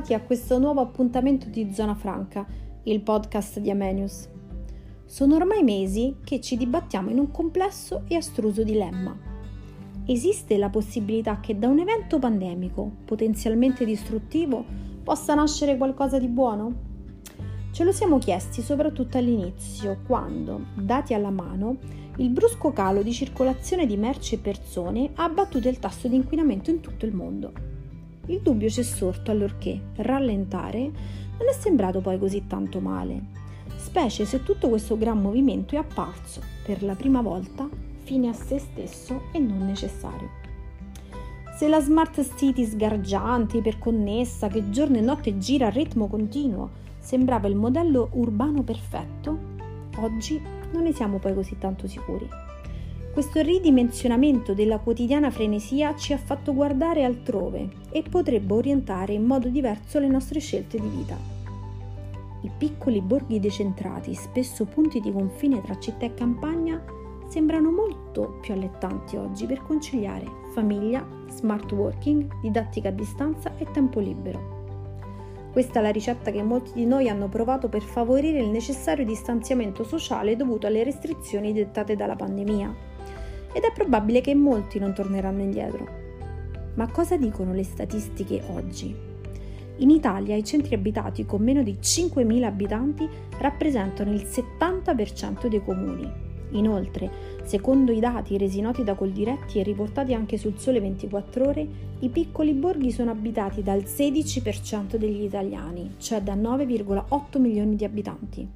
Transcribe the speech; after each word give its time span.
bentrovati 0.00 0.14
a 0.14 0.20
questo 0.20 0.58
nuovo 0.58 0.80
appuntamento 0.80 1.48
di 1.48 1.72
Zona 1.72 1.94
Franca, 1.94 2.46
il 2.84 3.00
podcast 3.02 3.60
di 3.60 3.70
Amenius. 3.70 4.28
Sono 5.04 5.36
ormai 5.36 5.62
mesi 5.62 6.16
che 6.24 6.40
ci 6.40 6.56
dibattiamo 6.56 7.10
in 7.10 7.18
un 7.18 7.30
complesso 7.30 8.04
e 8.08 8.16
astruso 8.16 8.62
dilemma. 8.64 9.16
Esiste 10.06 10.56
la 10.56 10.70
possibilità 10.70 11.40
che 11.40 11.58
da 11.58 11.68
un 11.68 11.78
evento 11.78 12.18
pandemico, 12.18 12.90
potenzialmente 13.04 13.84
distruttivo, 13.84 14.64
possa 15.02 15.34
nascere 15.34 15.76
qualcosa 15.76 16.18
di 16.18 16.28
buono? 16.28 16.88
Ce 17.70 17.84
lo 17.84 17.92
siamo 17.92 18.18
chiesti 18.18 18.62
soprattutto 18.62 19.18
all'inizio, 19.18 19.98
quando, 20.06 20.66
dati 20.74 21.14
alla 21.14 21.30
mano, 21.30 21.76
il 22.16 22.30
brusco 22.30 22.72
calo 22.72 23.02
di 23.02 23.12
circolazione 23.12 23.86
di 23.86 23.96
merci 23.96 24.36
e 24.36 24.38
persone 24.38 25.10
ha 25.14 25.24
abbattuto 25.24 25.68
il 25.68 25.78
tasso 25.78 26.08
di 26.08 26.16
inquinamento 26.16 26.70
in 26.70 26.80
tutto 26.80 27.06
il 27.06 27.14
mondo. 27.14 27.69
Il 28.30 28.42
dubbio 28.42 28.68
c'è 28.68 28.84
sorto 28.84 29.32
allorché 29.32 29.88
rallentare 29.96 30.78
non 30.78 31.48
è 31.48 31.52
sembrato 31.52 32.00
poi 32.00 32.16
così 32.16 32.46
tanto 32.46 32.78
male, 32.78 33.24
specie 33.74 34.24
se 34.24 34.44
tutto 34.44 34.68
questo 34.68 34.96
gran 34.96 35.20
movimento 35.20 35.74
è 35.74 35.78
apparso, 35.78 36.40
per 36.64 36.84
la 36.84 36.94
prima 36.94 37.22
volta, 37.22 37.68
fine 38.04 38.28
a 38.28 38.32
se 38.32 38.60
stesso 38.60 39.22
e 39.32 39.40
non 39.40 39.66
necessario. 39.66 40.28
Se 41.56 41.66
la 41.66 41.80
smart 41.80 42.24
city 42.36 42.64
sgargiante, 42.64 43.56
iperconnessa, 43.56 44.46
che 44.46 44.70
giorno 44.70 44.98
e 44.98 45.00
notte 45.00 45.36
gira 45.38 45.66
a 45.66 45.70
ritmo 45.70 46.06
continuo, 46.06 46.70
sembrava 47.00 47.48
il 47.48 47.56
modello 47.56 48.10
urbano 48.12 48.62
perfetto, 48.62 49.36
oggi 49.96 50.40
non 50.70 50.84
ne 50.84 50.92
siamo 50.92 51.18
poi 51.18 51.34
così 51.34 51.58
tanto 51.58 51.88
sicuri. 51.88 52.28
Questo 53.20 53.42
ridimensionamento 53.42 54.54
della 54.54 54.78
quotidiana 54.78 55.30
frenesia 55.30 55.94
ci 55.94 56.14
ha 56.14 56.16
fatto 56.16 56.54
guardare 56.54 57.04
altrove 57.04 57.68
e 57.90 58.02
potrebbe 58.02 58.54
orientare 58.54 59.12
in 59.12 59.24
modo 59.24 59.48
diverso 59.48 59.98
le 59.98 60.08
nostre 60.08 60.40
scelte 60.40 60.80
di 60.80 60.88
vita. 60.88 61.18
I 62.40 62.50
piccoli 62.56 63.02
borghi 63.02 63.38
decentrati, 63.38 64.14
spesso 64.14 64.64
punti 64.64 65.00
di 65.00 65.12
confine 65.12 65.60
tra 65.60 65.78
città 65.78 66.06
e 66.06 66.14
campagna, 66.14 66.82
sembrano 67.28 67.70
molto 67.70 68.38
più 68.40 68.54
allettanti 68.54 69.16
oggi 69.16 69.44
per 69.44 69.64
conciliare 69.64 70.24
famiglia, 70.54 71.06
smart 71.28 71.70
working, 71.72 72.40
didattica 72.40 72.88
a 72.88 72.92
distanza 72.92 73.54
e 73.58 73.66
tempo 73.70 74.00
libero. 74.00 75.50
Questa 75.52 75.80
è 75.80 75.82
la 75.82 75.90
ricetta 75.90 76.30
che 76.30 76.42
molti 76.42 76.70
di 76.72 76.86
noi 76.86 77.10
hanno 77.10 77.28
provato 77.28 77.68
per 77.68 77.82
favorire 77.82 78.38
il 78.38 78.48
necessario 78.48 79.04
distanziamento 79.04 79.84
sociale 79.84 80.36
dovuto 80.36 80.66
alle 80.66 80.84
restrizioni 80.84 81.52
dettate 81.52 81.96
dalla 81.96 82.16
pandemia 82.16 82.88
ed 83.52 83.62
è 83.62 83.72
probabile 83.72 84.20
che 84.20 84.34
molti 84.34 84.78
non 84.78 84.94
torneranno 84.94 85.42
indietro. 85.42 85.86
Ma 86.74 86.88
cosa 86.90 87.16
dicono 87.16 87.52
le 87.52 87.64
statistiche 87.64 88.42
oggi? 88.48 89.08
In 89.78 89.90
Italia 89.90 90.36
i 90.36 90.44
centri 90.44 90.74
abitati 90.74 91.24
con 91.24 91.42
meno 91.42 91.62
di 91.62 91.78
5.000 91.80 92.42
abitanti 92.42 93.08
rappresentano 93.38 94.12
il 94.12 94.26
70% 94.26 95.46
dei 95.46 95.64
comuni. 95.64 96.28
Inoltre, 96.52 97.10
secondo 97.44 97.92
i 97.92 98.00
dati 98.00 98.36
resi 98.36 98.60
noti 98.60 98.82
da 98.82 98.94
Coldiretti 98.94 99.58
e 99.58 99.62
riportati 99.62 100.14
anche 100.14 100.36
sul 100.36 100.58
Sole 100.58 100.80
24 100.80 101.48
ore, 101.48 101.66
i 102.00 102.08
piccoli 102.08 102.52
borghi 102.52 102.90
sono 102.90 103.10
abitati 103.10 103.62
dal 103.62 103.80
16% 103.80 104.96
degli 104.96 105.22
italiani, 105.22 105.94
cioè 105.98 106.20
da 106.20 106.34
9,8 106.34 107.40
milioni 107.40 107.76
di 107.76 107.84
abitanti. 107.84 108.48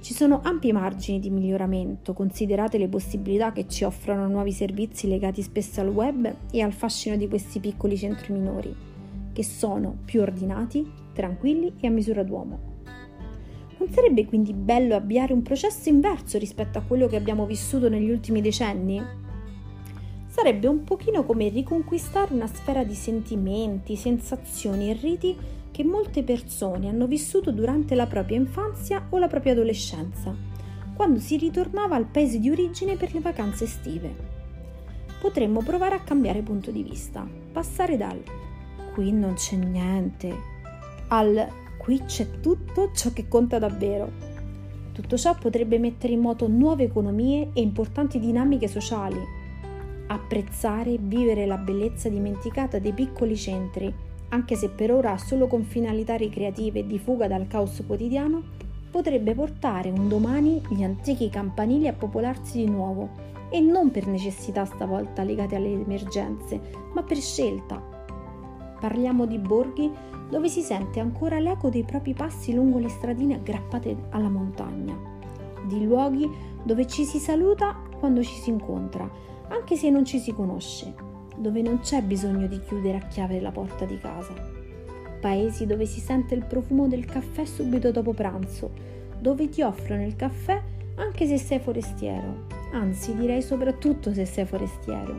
Ci 0.00 0.14
sono 0.14 0.40
ampi 0.42 0.72
margini 0.72 1.20
di 1.20 1.28
miglioramento, 1.28 2.14
considerate 2.14 2.78
le 2.78 2.88
possibilità 2.88 3.52
che 3.52 3.68
ci 3.68 3.84
offrono 3.84 4.26
nuovi 4.28 4.50
servizi 4.50 5.06
legati 5.06 5.42
spesso 5.42 5.82
al 5.82 5.88
web 5.88 6.34
e 6.50 6.62
al 6.62 6.72
fascino 6.72 7.16
di 7.16 7.28
questi 7.28 7.60
piccoli 7.60 7.98
centri 7.98 8.32
minori, 8.32 8.74
che 9.30 9.44
sono 9.44 9.98
più 10.06 10.22
ordinati, 10.22 10.90
tranquilli 11.12 11.74
e 11.80 11.86
a 11.86 11.90
misura 11.90 12.22
d'uomo. 12.22 12.58
Non 13.78 13.90
sarebbe 13.90 14.24
quindi 14.24 14.54
bello 14.54 14.94
avviare 14.96 15.34
un 15.34 15.42
processo 15.42 15.90
inverso 15.90 16.38
rispetto 16.38 16.78
a 16.78 16.82
quello 16.82 17.06
che 17.06 17.16
abbiamo 17.16 17.44
vissuto 17.44 17.90
negli 17.90 18.10
ultimi 18.10 18.40
decenni? 18.40 19.02
Sarebbe 20.28 20.66
un 20.66 20.82
pochino 20.82 21.24
come 21.24 21.50
riconquistare 21.50 22.32
una 22.32 22.46
sfera 22.46 22.84
di 22.84 22.94
sentimenti, 22.94 23.96
sensazioni 23.96 24.88
e 24.88 24.94
riti 24.94 25.36
che 25.80 25.86
molte 25.86 26.22
persone 26.22 26.90
hanno 26.90 27.06
vissuto 27.06 27.50
durante 27.52 27.94
la 27.94 28.06
propria 28.06 28.36
infanzia 28.36 29.06
o 29.08 29.16
la 29.16 29.28
propria 29.28 29.52
adolescenza, 29.52 30.36
quando 30.94 31.20
si 31.20 31.38
ritornava 31.38 31.96
al 31.96 32.04
paese 32.04 32.38
di 32.38 32.50
origine 32.50 32.96
per 32.96 33.14
le 33.14 33.20
vacanze 33.20 33.64
estive. 33.64 34.14
Potremmo 35.18 35.62
provare 35.62 35.94
a 35.94 36.00
cambiare 36.00 36.42
punto 36.42 36.70
di 36.70 36.82
vista, 36.82 37.26
passare 37.50 37.96
dal 37.96 38.22
qui 38.92 39.10
non 39.10 39.34
c'è 39.34 39.56
niente 39.56 40.36
al 41.08 41.48
qui 41.78 42.02
c'è 42.04 42.40
tutto 42.40 42.90
ciò 42.92 43.10
che 43.14 43.26
conta 43.26 43.58
davvero. 43.58 44.10
Tutto 44.92 45.16
ciò 45.16 45.34
potrebbe 45.38 45.78
mettere 45.78 46.12
in 46.12 46.20
moto 46.20 46.46
nuove 46.46 46.84
economie 46.84 47.52
e 47.54 47.62
importanti 47.62 48.18
dinamiche 48.18 48.68
sociali. 48.68 49.18
Apprezzare 50.08 50.92
e 50.92 50.98
vivere 51.00 51.46
la 51.46 51.56
bellezza 51.56 52.10
dimenticata 52.10 52.78
dei 52.78 52.92
piccoli 52.92 53.34
centri 53.34 54.08
anche 54.30 54.56
se 54.56 54.70
per 54.70 54.92
ora 54.92 55.16
solo 55.18 55.46
con 55.46 55.62
finalità 55.62 56.14
ricreative 56.14 56.80
e 56.80 56.86
di 56.86 56.98
fuga 56.98 57.28
dal 57.28 57.46
caos 57.46 57.82
quotidiano, 57.86 58.42
potrebbe 58.90 59.34
portare 59.34 59.90
un 59.90 60.08
domani 60.08 60.60
gli 60.68 60.82
antichi 60.82 61.28
campanili 61.28 61.86
a 61.86 61.92
popolarsi 61.92 62.58
di 62.58 62.70
nuovo 62.70 63.28
e 63.50 63.60
non 63.60 63.90
per 63.90 64.06
necessità 64.06 64.64
stavolta 64.64 65.22
legate 65.22 65.56
alle 65.56 65.72
emergenze, 65.72 66.60
ma 66.92 67.02
per 67.02 67.18
scelta. 67.18 67.82
Parliamo 68.80 69.26
di 69.26 69.38
borghi 69.38 69.90
dove 70.28 70.48
si 70.48 70.62
sente 70.62 71.00
ancora 71.00 71.38
l'eco 71.38 71.68
dei 71.68 71.84
propri 71.84 72.14
passi 72.14 72.54
lungo 72.54 72.78
le 72.78 72.88
stradine 72.88 73.34
aggrappate 73.34 73.96
alla 74.10 74.28
montagna, 74.28 74.96
di 75.66 75.84
luoghi 75.84 76.28
dove 76.62 76.86
ci 76.86 77.04
si 77.04 77.18
saluta 77.18 77.76
quando 77.98 78.22
ci 78.22 78.34
si 78.34 78.50
incontra, 78.50 79.08
anche 79.48 79.76
se 79.76 79.90
non 79.90 80.04
ci 80.04 80.18
si 80.20 80.32
conosce, 80.32 81.09
dove 81.40 81.62
non 81.62 81.80
c'è 81.80 82.02
bisogno 82.02 82.46
di 82.46 82.60
chiudere 82.60 82.98
a 82.98 83.06
chiave 83.06 83.40
la 83.40 83.50
porta 83.50 83.86
di 83.86 83.98
casa. 83.98 84.34
Paesi 85.20 85.66
dove 85.66 85.86
si 85.86 85.98
sente 85.98 86.34
il 86.34 86.44
profumo 86.44 86.86
del 86.86 87.06
caffè 87.06 87.44
subito 87.44 87.90
dopo 87.90 88.12
pranzo, 88.12 88.70
dove 89.18 89.48
ti 89.48 89.62
offrono 89.62 90.04
il 90.04 90.16
caffè 90.16 90.60
anche 90.96 91.26
se 91.26 91.38
sei 91.38 91.58
forestiero, 91.58 92.46
anzi 92.72 93.14
direi 93.16 93.40
soprattutto 93.40 94.12
se 94.12 94.26
sei 94.26 94.44
forestiero, 94.44 95.18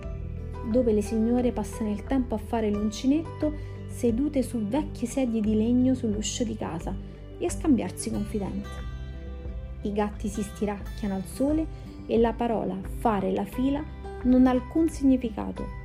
dove 0.69 0.93
le 0.93 1.01
signore 1.01 1.51
passano 1.51 1.91
il 1.91 2.03
tempo 2.03 2.35
a 2.35 2.39
fare 2.39 2.69
l'uncinetto 2.69 3.69
sedute 3.87 4.43
su 4.43 4.59
vecchie 4.59 5.07
sedie 5.07 5.41
di 5.41 5.55
legno 5.55 5.95
sull'uscio 5.95 6.43
di 6.43 6.55
casa 6.55 6.95
e 7.37 7.45
a 7.45 7.49
scambiarsi 7.49 8.11
confidenze. 8.11 8.89
I 9.81 9.91
gatti 9.91 10.27
si 10.27 10.43
stiracchiano 10.43 11.15
al 11.15 11.25
sole 11.25 11.65
e 12.05 12.19
la 12.19 12.33
parola 12.33 12.77
fare 12.99 13.31
la 13.31 13.45
fila 13.45 13.83
non 14.23 14.45
ha 14.45 14.51
alcun 14.51 14.87
significato 14.87 15.80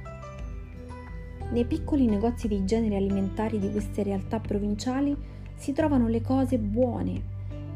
nei 1.50 1.64
piccoli 1.64 2.06
negozi 2.06 2.48
di 2.48 2.64
generi 2.64 2.96
alimentari 2.96 3.58
di 3.58 3.70
queste 3.70 4.02
realtà 4.02 4.40
provinciali 4.40 5.16
si 5.54 5.72
trovano 5.72 6.08
le 6.08 6.20
cose 6.20 6.58
buone, 6.58 7.22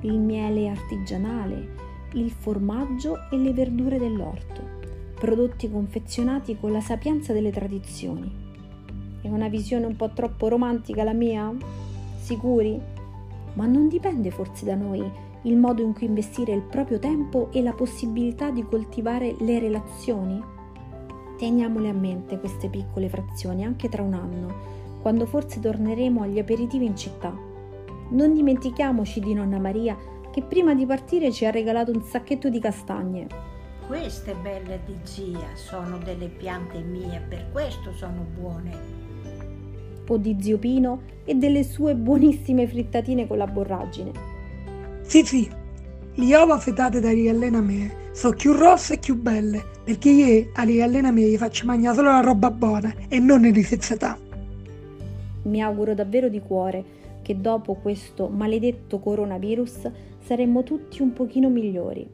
il 0.01 0.19
miele 0.19 0.69
artigianale, 0.69 1.69
il 2.15 2.31
formaggio 2.31 3.29
e 3.31 3.37
le 3.37 3.53
verdure 3.53 3.99
dell'orto, 3.99 4.63
prodotti 5.15 5.71
confezionati 5.71 6.57
con 6.59 6.73
la 6.73 6.81
sapienza 6.81 7.33
delle 7.33 7.51
tradizioni. 7.51 8.49
È 9.23 9.29
una 9.29 9.49
visione 9.49 9.87
un 9.87 9.97
po' 9.97 10.11
troppo 10.11 10.49
romantica 10.49 11.05
la 11.05 11.13
mia? 11.13 11.55
Sicuri? 12.19 12.81
Ma 13.55 13.67
non 13.67 13.89
dipende 13.89 14.31
forse 14.31 14.65
da 14.65 14.75
noi 14.75 15.29
il 15.45 15.57
modo 15.57 15.83
in 15.83 15.95
cui 15.95 16.07
investire 16.07 16.53
il 16.53 16.63
proprio 16.63 16.99
tempo 16.99 17.49
e 17.53 17.63
la 17.63 17.73
possibilità 17.73 18.51
di 18.51 18.63
coltivare 18.63 19.37
le 19.39 19.59
relazioni? 19.59 20.59
Teniamole 21.41 21.89
a 21.89 21.95
mente 21.95 22.39
queste 22.39 22.69
piccole 22.69 23.09
frazioni 23.09 23.65
anche 23.65 23.89
tra 23.89 24.03
un 24.03 24.13
anno, 24.13 24.99
quando 25.01 25.25
forse 25.25 25.59
torneremo 25.59 26.21
agli 26.21 26.39
aperitivi 26.39 26.85
in 26.85 26.95
città. 26.95 27.35
Non 28.11 28.35
dimentichiamoci 28.35 29.21
di 29.21 29.33
nonna 29.33 29.59
Maria 29.59 29.97
che 30.31 30.43
prima 30.43 30.75
di 30.75 30.85
partire 30.85 31.33
ci 31.33 31.47
ha 31.47 31.51
regalato 31.51 31.93
un 31.93 32.03
sacchetto 32.03 32.51
di 32.51 32.61
castagne. 32.61 33.27
Queste 33.87 34.35
belle 34.35 34.81
di 34.85 34.95
zia 35.05 35.49
sono 35.55 35.97
delle 35.97 36.29
piante 36.29 36.81
mie, 36.81 37.23
per 37.27 37.49
questo 37.51 37.95
sono 37.95 38.27
buone. 38.39 38.79
O 40.07 40.17
di 40.19 40.37
zio 40.43 40.59
Pino 40.59 41.01
e 41.25 41.37
delle 41.37 41.65
sue 41.65 41.95
buonissime 41.95 42.69
frittatine 42.69 43.27
con 43.27 43.39
la 43.39 43.47
borragine. 43.47 44.13
Fifi, 45.05 45.51
le 46.17 46.37
uova 46.37 46.59
fetate 46.59 47.01
da 47.01 47.11
riallena 47.11 47.63
me 47.63 48.10
sono 48.21 48.37
più 48.37 48.53
rosse 48.53 48.95
e 48.95 48.99
più 48.99 49.17
belle, 49.17 49.65
perché 49.83 50.11
io 50.11 50.51
alle 50.53 50.83
allena 50.83 51.11
me 51.11 51.23
gli 51.23 51.39
faccio 51.39 51.65
mangiare 51.65 51.95
solo 51.95 52.11
la 52.11 52.21
roba 52.21 52.51
buona 52.51 52.93
e 53.09 53.19
non 53.19 53.41
le 53.41 53.51
rifezzatà. 53.51 54.19
Mi 55.45 55.63
auguro 55.63 55.95
davvero 55.95 56.29
di 56.29 56.39
cuore 56.41 56.85
che 57.23 57.41
dopo 57.41 57.77
questo 57.77 58.29
maledetto 58.29 58.99
coronavirus 58.99 59.91
saremmo 60.19 60.63
tutti 60.65 61.01
un 61.01 61.15
pochino 61.15 61.49
migliori. 61.49 62.07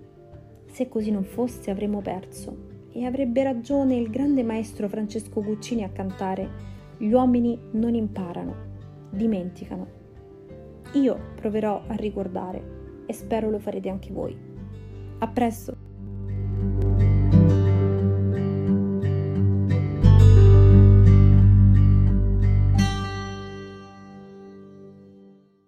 Se 0.71 0.89
così 0.89 1.11
non 1.11 1.25
fosse 1.25 1.73
avremmo 1.73 2.01
perso. 2.03 2.57
E 2.93 3.05
avrebbe 3.05 3.43
ragione 3.43 3.97
il 3.97 4.09
grande 4.09 4.45
maestro 4.45 4.89
Francesco 4.89 5.43
Guccini 5.43 5.83
a 5.83 5.89
cantare 5.89 6.49
Gli 6.99 7.11
uomini 7.11 7.59
non 7.73 7.97
imparano, 7.97 8.55
dimenticano. 9.11 9.87
Io 10.93 11.19
proverò 11.35 11.83
a 11.85 11.95
ricordare 11.97 13.03
e 13.07 13.13
spero 13.13 13.51
lo 13.51 13.59
farete 13.59 13.89
anche 13.89 14.13
voi. 14.13 14.39
A 15.19 15.27
presto! 15.27 15.86